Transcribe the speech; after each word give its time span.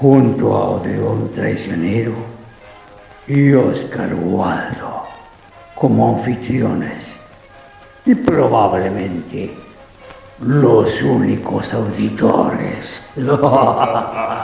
junto 0.00 0.56
a 0.56 0.70
Odeón 0.70 1.30
Traicionero 1.30 2.12
y 3.26 3.52
Oscar 3.52 4.14
Waldo 4.14 5.04
como 5.74 6.16
anfitriones 6.16 7.12
y 8.04 8.14
probablemente 8.14 9.56
los 10.40 11.02
únicos 11.02 11.72
auditores. 11.72 13.02